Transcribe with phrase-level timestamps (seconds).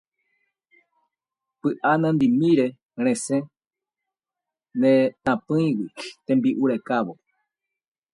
[1.59, 2.67] Py'a nandimíre
[3.05, 3.47] resẽ
[4.81, 4.91] ne
[5.25, 5.87] tapỹigui
[6.25, 7.13] tembi'u rekávo.